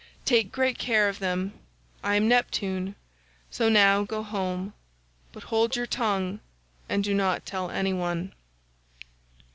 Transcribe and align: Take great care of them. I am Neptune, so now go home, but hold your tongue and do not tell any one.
Take 0.25 0.51
great 0.51 0.79
care 0.79 1.07
of 1.09 1.19
them. 1.19 1.53
I 2.03 2.15
am 2.15 2.27
Neptune, 2.27 2.95
so 3.51 3.69
now 3.69 4.03
go 4.03 4.23
home, 4.23 4.73
but 5.31 5.43
hold 5.43 5.75
your 5.75 5.85
tongue 5.85 6.39
and 6.89 7.03
do 7.03 7.13
not 7.13 7.45
tell 7.45 7.69
any 7.69 7.93
one. 7.93 8.33